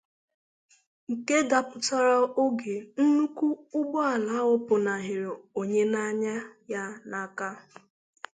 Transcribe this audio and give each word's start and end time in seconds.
nke 1.11 1.35
dapụtara 1.49 2.15
oge 2.43 2.75
nnukwu 3.01 3.47
ụgbọala 3.77 4.31
ahụ 4.41 4.55
pụnahịrị 4.67 5.29
onye 5.59 5.81
na-anya 5.93 6.35
ya 6.71 6.81
n'aka 7.09 7.49